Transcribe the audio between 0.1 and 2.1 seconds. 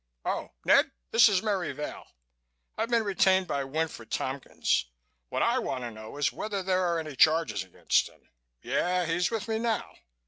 Oh, Ned?... This is Merry Vail.